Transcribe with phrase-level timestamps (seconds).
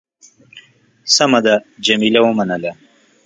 [1.15, 1.55] سمه ده.
[1.85, 2.71] جميله ومنله.